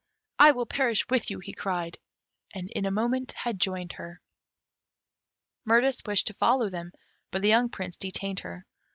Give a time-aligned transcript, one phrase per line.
[0.39, 1.99] "I will perish with you," he cried,
[2.55, 4.19] and in a moment had joined her.
[5.63, 6.91] Mirtis wished to follow them,
[7.29, 8.65] but the young Prince detained her.